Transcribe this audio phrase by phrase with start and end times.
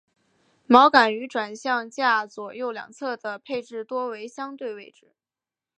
[0.67, 5.13] 锚杆于转向架左右两侧的配置多为相对位置。